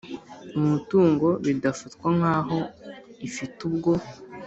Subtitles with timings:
[0.59, 2.57] umutungo bidafatwa nk aho
[3.27, 3.93] ifite ubwo